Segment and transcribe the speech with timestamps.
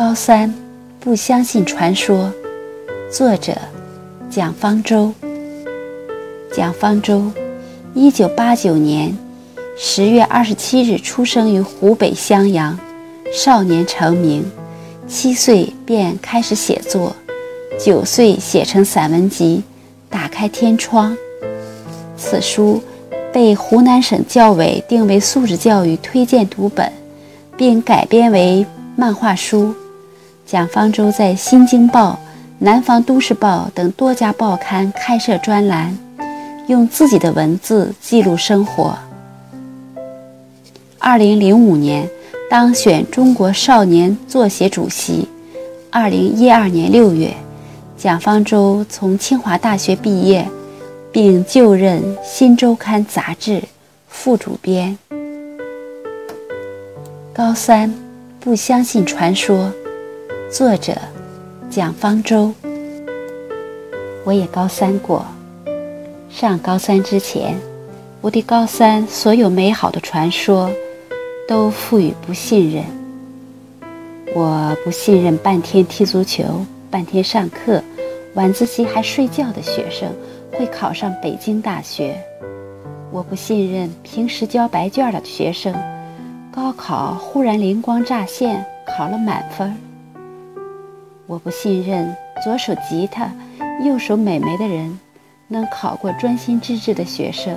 [0.00, 0.54] 高三
[0.98, 2.32] 不相信传说，
[3.12, 3.52] 作者
[4.30, 5.12] 蒋方舟。
[6.50, 7.30] 蒋方舟，
[7.92, 9.14] 一九八九年
[9.76, 12.78] 十月二十七日出生于湖北襄阳，
[13.30, 14.42] 少年成名，
[15.06, 17.14] 七岁便开始写作，
[17.78, 19.62] 九岁写成散文集
[20.10, 21.12] 《打开天窗》。
[22.16, 22.82] 此书
[23.34, 26.90] 被湖南省教委定为素质教育推荐读本，
[27.54, 28.64] 并改编为
[28.96, 29.74] 漫画书。
[30.50, 32.10] 蒋方舟在《新京报》
[32.58, 35.96] 《南方都市报》等多家报刊开设专栏，
[36.66, 38.98] 用自己的文字记录生活。
[40.98, 42.10] 二零零五年
[42.50, 45.28] 当选中国少年作协主席。
[45.88, 47.32] 二零一二年六月，
[47.96, 50.44] 蒋方舟从清华大学毕业，
[51.12, 53.62] 并就任《新周刊》杂志
[54.08, 54.98] 副主编。
[57.32, 57.94] 高三，
[58.40, 59.70] 不相信传说。
[60.50, 60.92] 作者
[61.70, 62.52] 蒋方舟。
[64.24, 65.24] 我也高三过。
[66.28, 67.56] 上高三之前，
[68.20, 70.68] 我对高三所有美好的传说
[71.46, 72.84] 都赋予不信任。
[74.34, 76.44] 我不信任半天踢足球、
[76.90, 77.80] 半天上课、
[78.34, 80.12] 晚自习还睡觉的学生
[80.52, 82.20] 会考上北京大学。
[83.12, 85.72] 我不信任平时交白卷的学生，
[86.50, 88.64] 高考忽然灵光乍现，
[88.96, 89.76] 考了满分。
[91.30, 93.32] 我不信任左手吉他、
[93.84, 94.98] 右手美眉的人
[95.46, 97.56] 能考过专心致志的学生。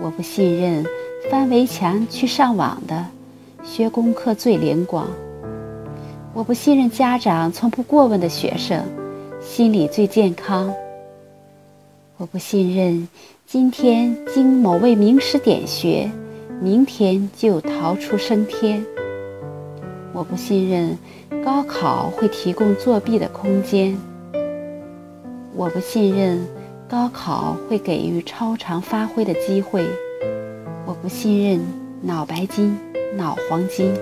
[0.00, 0.82] 我不信任
[1.30, 3.04] 翻围墙去上网的，
[3.62, 5.06] 学功课最灵光。
[6.32, 8.82] 我不信任家长从不过问的学生，
[9.42, 10.72] 心理最健康。
[12.16, 13.06] 我不信任
[13.44, 16.10] 今天经某位名师点穴，
[16.58, 18.82] 明天就逃出升天。
[20.14, 20.98] 我不信任
[21.44, 23.96] 高考会提供作弊的空间。
[25.54, 26.46] 我不信任
[26.88, 29.86] 高考会给予超常发挥的机会。
[30.84, 31.60] 我不信任
[32.02, 32.76] 脑白金、
[33.16, 33.94] 脑黄金。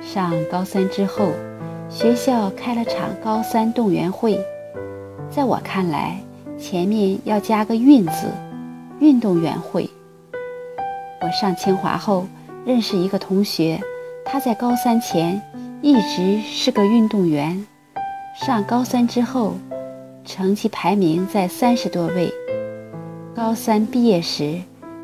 [0.00, 1.30] 上高三之后，
[1.88, 4.40] 学校开了场高三动员会。
[5.30, 6.18] 在我看来，
[6.58, 8.28] 前面要加个“运”字，
[8.98, 9.88] 运动员会。
[11.20, 12.26] 我上清华后。
[12.64, 13.80] 认识一个同学，
[14.28, 15.40] 他在高三前
[15.80, 17.64] 一直是个运动员，
[18.34, 19.54] 上高三之后，
[20.24, 22.28] 成绩排名在三十多位。
[23.36, 24.60] 高三毕业时，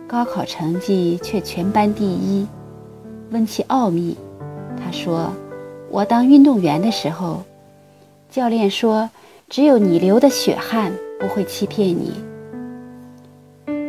[0.08, 2.44] 高考成绩却全班第一。
[3.30, 4.16] 问其奥秘，
[4.76, 5.32] 他说
[5.88, 7.44] ：“我当运动员的时候，
[8.28, 9.08] 教练说，
[9.48, 12.12] 只有你流的血汗不会欺骗你。”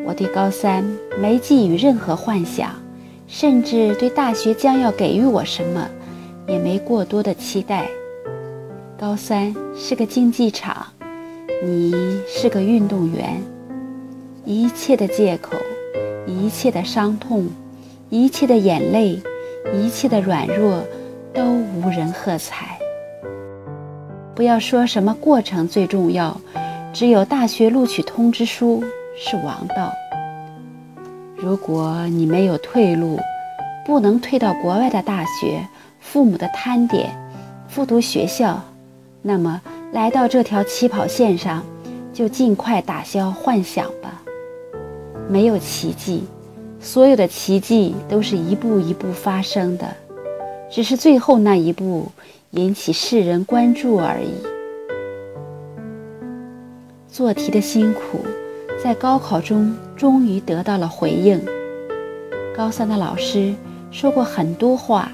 [0.05, 0.85] 我对高三
[1.19, 2.82] 没寄予任何幻想。
[3.33, 5.89] 甚至对大学将要给予我什么，
[6.47, 7.89] 也没过多的期待。
[8.95, 10.85] 高三是个竞技场，
[11.65, 13.41] 你是个运动员，
[14.45, 15.57] 一切的借口，
[16.27, 17.47] 一切的伤痛，
[18.11, 19.19] 一切的眼泪，
[19.73, 20.83] 一切的软弱，
[21.33, 22.77] 都无人喝彩。
[24.35, 26.39] 不要说什么过程最重要，
[26.93, 28.83] 只有大学录取通知书
[29.17, 29.91] 是王道。
[31.35, 33.19] 如果你没有退路，
[33.85, 35.67] 不能退到国外的大学，
[35.99, 37.09] 父母的摊点，
[37.67, 38.61] 复读学校，
[39.21, 39.61] 那么
[39.91, 41.63] 来到这条起跑线上，
[42.13, 44.21] 就尽快打消幻想吧。
[45.27, 46.23] 没有奇迹，
[46.79, 49.85] 所有的奇迹都是一步一步发生的，
[50.71, 52.09] 只是最后那一步
[52.51, 54.31] 引起世人关注而已。
[57.09, 58.19] 做题的辛苦。
[58.83, 61.39] 在高考中终于得到了回应。
[62.53, 63.55] 高三的老师
[63.91, 65.09] 说过很多话，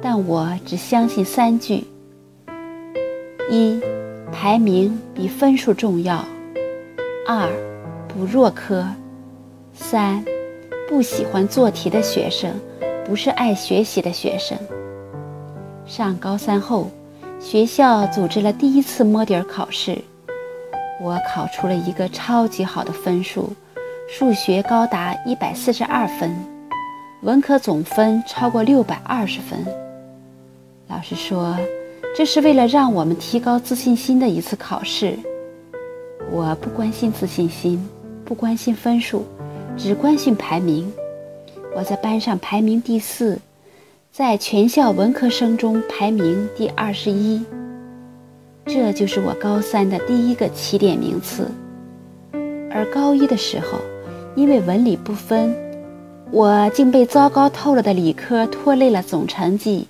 [0.00, 1.84] 但我只相信三句：
[3.50, 3.78] 一，
[4.32, 6.24] 排名比分数重要；
[7.28, 7.46] 二，
[8.08, 8.82] 补弱科；
[9.74, 10.24] 三，
[10.88, 12.50] 不喜欢做题的学生
[13.04, 14.56] 不是爱学习的学生。
[15.84, 16.90] 上高三后，
[17.38, 19.98] 学校组织了第一次摸底儿考试。
[21.02, 23.52] 我考出了一个超级好的分数，
[24.08, 26.32] 数学高达一百四十二分，
[27.22, 29.58] 文科总分超过六百二十分。
[30.86, 31.58] 老师说，
[32.16, 35.18] 这是为了让我们提高自信心的一次考试。
[36.30, 37.84] 我不关心自信心，
[38.24, 39.24] 不关心分数，
[39.76, 40.90] 只关心排名。
[41.74, 43.36] 我在班上排名第四，
[44.12, 47.44] 在全校文科生中排名第二十一。
[48.66, 51.50] 这就是我高三的第一个起点名次，
[52.70, 53.78] 而高一的时候，
[54.34, 55.54] 因为文理不分，
[56.30, 59.86] 我竟被糟糕透了的理科拖累了总成绩，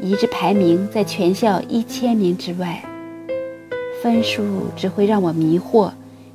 [0.00, 2.82] 以致排名在全校一千名之外。
[4.02, 4.42] 分数
[4.76, 5.90] 只会让我迷惑，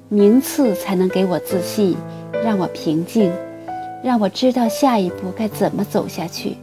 [0.07, 1.95] 名次才能给我自信，
[2.43, 3.31] 让我平静，
[4.03, 6.55] 让我知道下一步该怎么走下去。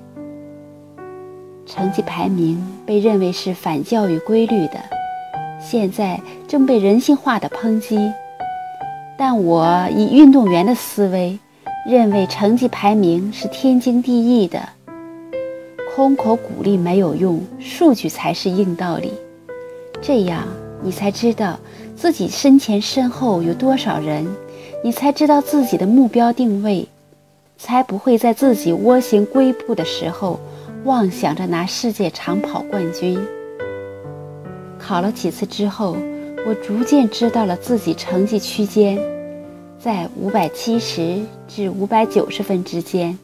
[1.77, 4.81] 成绩排名被认为是反教育规律的，
[5.61, 6.19] 现在
[6.49, 8.11] 正被人性化的抨击。
[9.19, 11.39] 但我以运动员的思维，
[11.87, 14.59] 认为成绩排名是天经地义的。
[15.95, 19.13] 空口鼓励没有用，数据才是硬道理。
[20.01, 20.49] 这样
[20.83, 21.61] 你才知道
[21.95, 24.27] 自己身前身后有多少人，
[24.83, 26.89] 你才知道自己的目标定位，
[27.59, 30.41] 才不会在自己蜗行龟步的时候，
[30.85, 33.19] 妄想着拿世界长跑冠军。
[34.79, 35.97] 考了几次之后。
[36.49, 38.97] 我逐渐知道了自己成绩区间，
[39.81, 43.19] 在五百七十至五百九十分之间。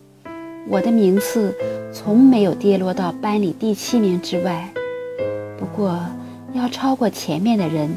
[0.69, 1.55] 我的名次
[1.93, 4.69] 从没有跌落到班里第七名之外。
[5.57, 6.01] 不过，
[6.53, 7.89] 要超过前面的人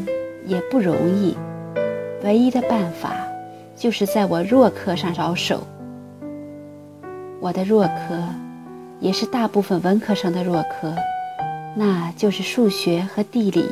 [0.46, 1.36] 也不容易。
[2.24, 3.16] 唯一的办法
[3.76, 5.64] 就是在我弱科上着手。
[7.40, 8.24] 我的弱科，
[9.00, 10.96] 也是大部分文科生的弱科，
[11.76, 13.66] 那就是数学和地理。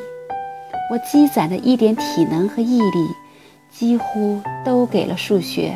[0.91, 3.07] 我积攒的一点体能和毅力，
[3.71, 5.73] 几乎都给了数学。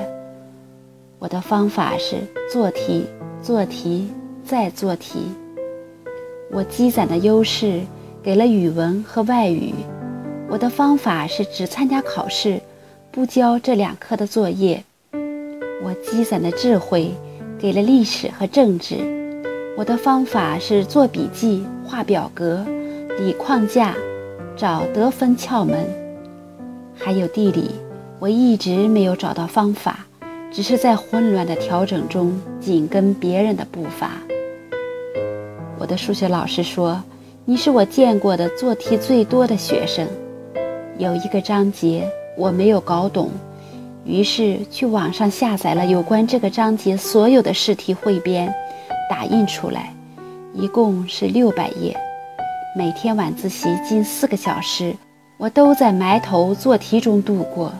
[1.17, 2.17] 我的方法是
[2.51, 3.07] 做题、
[3.41, 4.11] 做题、
[4.44, 5.31] 再做题。
[6.51, 7.81] 我积攒的优势
[8.21, 9.73] 给了语文和外语。
[10.49, 12.61] 我的方法是只参加考试，
[13.11, 14.83] 不交这两科的作业。
[15.83, 17.11] 我积攒的智慧
[17.57, 19.16] 给了历史和政治。
[19.77, 22.65] 我的方法是做笔记、画表格、
[23.19, 23.95] 理框架。
[24.56, 25.85] 找得分窍门，
[26.97, 27.69] 还有地理，
[28.18, 30.00] 我一直没有找到方法，
[30.51, 34.13] 只是在混乱的调整中紧跟别人的步伐。
[35.77, 37.03] 我的数学老师说
[37.45, 40.07] ：“你是我见过的做题最多的学生。”
[40.97, 43.30] 有一个章节我没有搞懂，
[44.06, 48.51] 于是去网上下载了有关这个章节所有的试题汇编，
[49.09, 49.94] 打印出来，
[50.54, 51.98] 一共是六百页。
[52.75, 54.94] 每天晚自习近四个小时，
[55.38, 57.71] 我都在埋头做题中度过。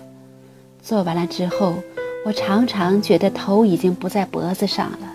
[0.82, 1.74] 做完了之后，
[2.26, 5.14] 我常常觉得头已经不在脖子上了。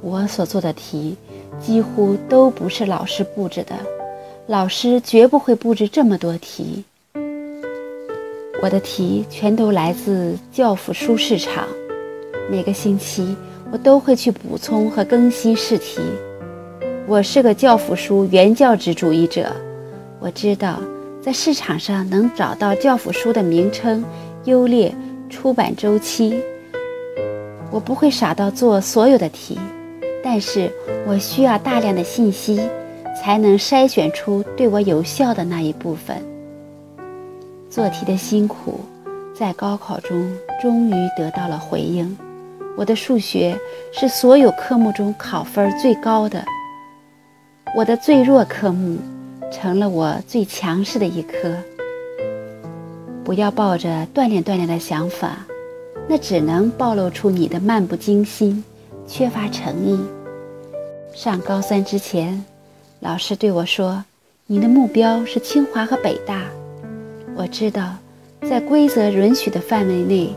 [0.00, 1.16] 我所做的题
[1.60, 3.76] 几乎都不是老师布置的，
[4.46, 6.84] 老师绝不会布置这么多题。
[8.62, 11.64] 我的题全都来自教辅书市场，
[12.48, 13.36] 每个星期
[13.72, 16.00] 我都会去补充和更新试题。
[17.06, 19.50] 我是个教辅书原教旨主义者，
[20.20, 20.80] 我知道
[21.20, 24.04] 在市场上能找到教辅书的名称、
[24.44, 24.94] 优劣、
[25.28, 26.40] 出版周期。
[27.72, 29.58] 我不会傻到做所有的题，
[30.22, 30.70] 但是
[31.04, 32.60] 我需要大量的信息，
[33.20, 36.16] 才能筛选出对我有效的那一部分。
[37.68, 38.80] 做题的辛苦，
[39.34, 40.32] 在高考中
[40.62, 42.16] 终于得到了回应。
[42.76, 43.58] 我的数学
[43.92, 46.44] 是所有科目中考分最高的。
[47.74, 48.98] 我的最弱科目，
[49.50, 51.54] 成了我最强势的一科。
[53.24, 55.44] 不要抱着锻炼锻炼的想法，
[56.06, 58.62] 那只能暴露出你的漫不经心、
[59.06, 59.98] 缺乏诚意。
[61.14, 62.44] 上高三之前，
[63.00, 64.04] 老师对我说
[64.46, 66.44] ：“你的目标是清华和北大。”
[67.34, 67.96] 我知道，
[68.48, 70.34] 在规则允许的范围内，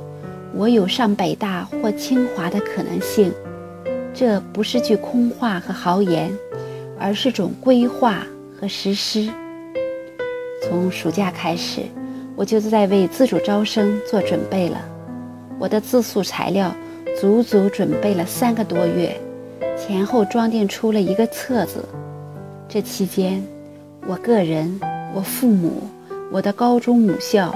[0.53, 3.31] 我有上北大或清华的可能性。
[4.13, 6.31] 这不是句空话和豪言。
[7.01, 8.27] 而是种规划
[8.59, 9.29] 和实施。
[10.61, 11.83] 从暑假开始，
[12.35, 14.81] 我就在为自主招生做准备了。
[15.57, 16.75] 我的自述材料
[17.17, 19.17] 足足准备了三个多月，
[19.77, 21.85] 前后装订出了一个册子。
[22.67, 23.41] 这期间，
[24.05, 24.77] 我个人、
[25.15, 25.83] 我父母、
[26.33, 27.55] 我的高中母校，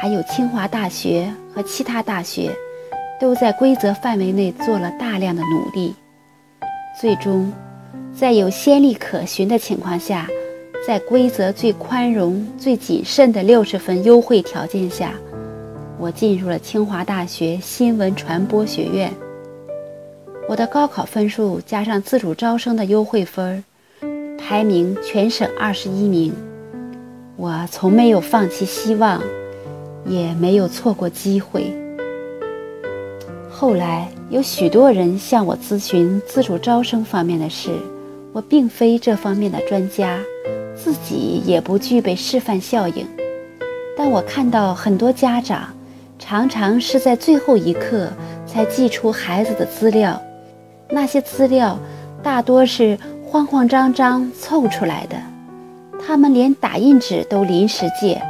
[0.00, 2.50] 还有清华大学和其他大学，
[3.20, 5.94] 都在规则范围内做了大量的努力，
[6.98, 7.52] 最终。
[8.16, 10.26] 在有先例可循的情况下，
[10.86, 15.12] 在规则最宽容、最谨慎的六十分优惠条件下，
[15.98, 19.12] 我进入了清华大学新闻传播学院。
[20.48, 23.62] 我的高考分数加上自主招生的优惠分，
[24.38, 26.32] 排名全省二十一名。
[27.36, 29.22] 我从没有放弃希望，
[30.10, 31.72] 也没有错过机会。
[33.48, 37.70] 后来有许多人向我咨询自主招生方面的事。
[38.32, 40.16] 我并非这方面的专家，
[40.76, 43.04] 自己也不具备示范效应，
[43.96, 45.74] 但我看到很多家长
[46.16, 48.08] 常常是在最后一刻
[48.46, 50.22] 才寄出孩子的资料，
[50.88, 51.76] 那些资料
[52.22, 55.16] 大多是慌慌张张凑出来的。
[56.06, 58.22] 他们连打印纸都临时借，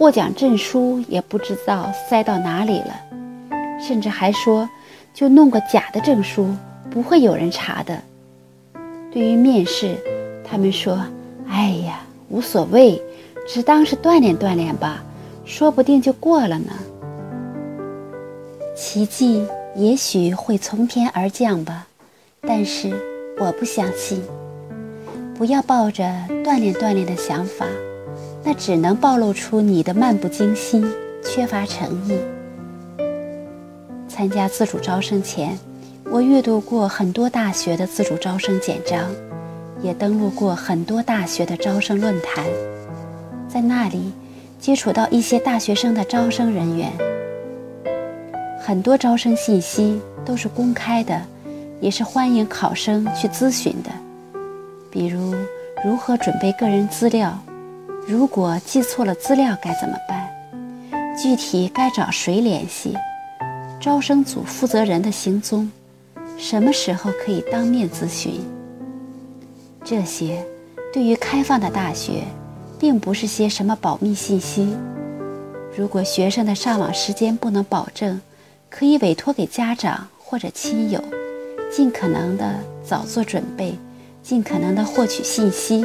[0.00, 2.98] 获奖证书也不知道塞到哪里了，
[3.78, 4.66] 甚至还说
[5.12, 6.56] 就弄个假的证书，
[6.90, 8.00] 不会有人查的。
[9.12, 9.98] 对于面试，
[10.42, 11.04] 他们说
[11.46, 12.98] ：“哎呀，无所谓，
[13.46, 15.04] 只当是锻炼锻炼吧，
[15.44, 16.72] 说不定就过了呢。”
[18.74, 21.86] 奇迹也许会从天而降吧，
[22.40, 22.90] 但是
[23.38, 24.22] 我不相信。
[25.34, 26.04] 不要抱着
[26.42, 27.66] 锻炼锻炼的想法，
[28.42, 30.84] 那只能暴露出你的漫不经心、
[31.22, 32.18] 缺乏诚意。
[34.08, 35.58] 参加自主招生前，
[36.04, 39.08] 我阅读过很多大学的自主招生简章，
[39.82, 42.44] 也登录过很多大学的招生论坛，
[43.48, 44.12] 在那里
[44.58, 46.90] 接触到一些大学生的招生人员。
[48.60, 51.20] 很多招生信息都是公开的，
[51.80, 53.90] 也是欢迎考生去咨询的。
[54.90, 55.34] 比如
[55.84, 57.38] 如何准备个人资料，
[58.06, 60.28] 如果记错了资料该怎么办？
[61.16, 62.96] 具体该找谁联系？
[63.80, 65.70] 招生组负责人的行踪，
[66.36, 68.40] 什么时候可以当面咨询？
[69.84, 70.44] 这些
[70.92, 72.24] 对于开放的大学，
[72.78, 74.74] 并不是些什么保密信息。
[75.76, 78.20] 如果学生的上网时间不能保证，
[78.68, 81.02] 可以委托给家长或者亲友，
[81.70, 83.74] 尽可能的早做准备。
[84.22, 85.84] 尽可能的获取信息，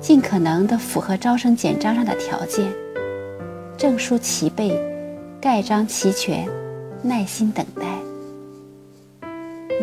[0.00, 2.72] 尽可能的符合招生简章上的条件，
[3.76, 4.72] 证书齐备，
[5.40, 6.48] 盖章齐全，
[7.02, 7.82] 耐心等待。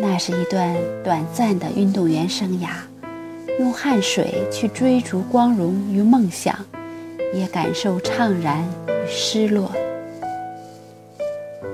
[0.00, 2.68] 那是一段短暂的运动员生涯，
[3.60, 6.54] 用汗水去追逐光荣与梦想，
[7.32, 9.70] 也感受怅然与失落。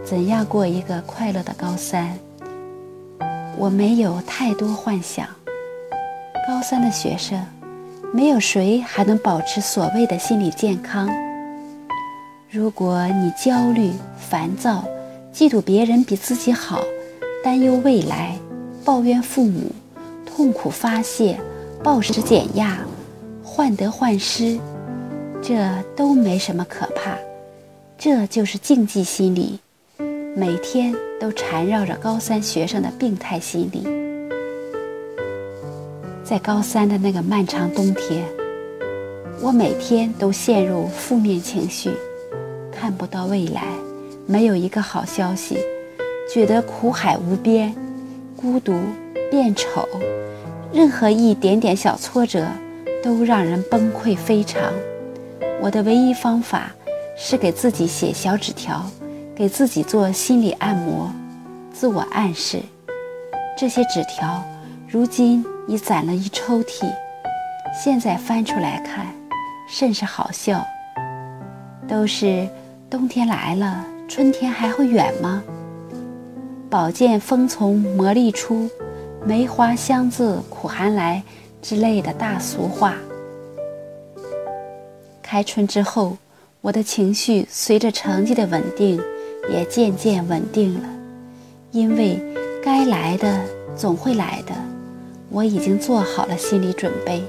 [0.05, 2.19] 怎样过一个快乐的高三？
[3.57, 5.27] 我没有太多幻想。
[6.47, 7.43] 高三的学生，
[8.15, 11.11] 没有谁还能保持所谓的心理健康。
[12.49, 14.85] 如果你焦虑、烦躁、
[15.33, 16.81] 嫉妒别人比自己好、
[17.43, 18.39] 担忧未来、
[18.85, 19.63] 抱怨父母、
[20.25, 21.37] 痛苦发泄、
[21.83, 22.79] 暴食减压、
[23.43, 24.61] 患得患失，
[25.43, 27.17] 这都没什么可怕。
[27.99, 29.59] 这就是竞技心理，
[30.37, 33.83] 每天都缠绕着高三学生的病态心理。
[36.25, 38.25] 在高三的那个漫长冬天，
[39.43, 41.91] 我每天都陷入负面情绪，
[42.73, 43.67] 看不到未来，
[44.27, 45.59] 没有一个好消息，
[46.33, 47.75] 觉得苦海无边，
[48.35, 48.75] 孤独
[49.31, 49.87] 变丑，
[50.73, 52.47] 任何一点点小挫折
[53.03, 54.63] 都让人崩溃非常。
[55.61, 56.73] 我的唯一方法
[57.19, 58.83] 是给自己写小纸条，
[59.37, 61.13] 给自己做心理按摩，
[61.71, 62.63] 自我暗示。
[63.59, 64.43] 这些纸条，
[64.89, 65.45] 如今。
[65.67, 66.85] 已攒了一抽屉，
[67.83, 69.07] 现在翻出来看，
[69.69, 70.65] 甚是好笑。
[71.87, 72.49] 都是
[72.89, 75.43] 冬天来了，春天还会远吗？
[76.71, 78.69] 宝剑锋从磨砺出，
[79.25, 81.23] 梅花香自苦寒来
[81.63, 82.95] 之类的大俗话。
[85.23, 86.17] 开春之后，
[86.61, 89.01] 我的情绪随着成绩的稳定，
[89.51, 90.89] 也渐渐稳定了，
[91.71, 92.19] 因为
[92.63, 93.41] 该来的
[93.77, 94.53] 总会来的。
[95.35, 97.21] 我已经做好了心理准备。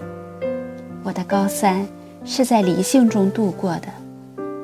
[1.01, 1.88] 我的高三
[2.24, 3.88] 是在理性中度过的，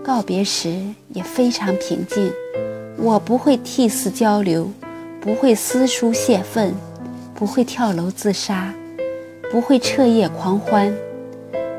[0.04, 0.80] 告别时
[1.10, 2.32] 也非常平静。
[2.98, 4.70] 我不会涕泗交流，
[5.20, 6.72] 不会撕书泄愤，
[7.34, 8.72] 不会跳楼自杀，
[9.52, 10.94] 不会彻夜狂欢，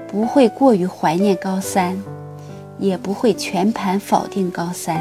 [0.08, 1.96] 不会过于怀念高三，
[2.80, 5.00] 也不会全盘否定高三。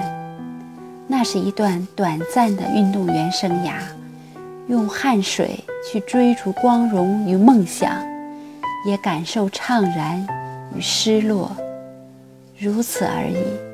[1.08, 3.80] 那是一段短暂的运动员生涯，
[4.68, 5.64] 用汗水。
[5.84, 7.92] 去追逐光荣与梦想，
[8.86, 10.24] 也感受怅然
[10.76, 11.52] 与失落，
[12.56, 13.71] 如此而已。